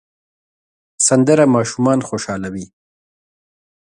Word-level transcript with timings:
سندره 1.07 1.45
ماشومان 1.55 1.99
خوشحالوي 2.07 2.65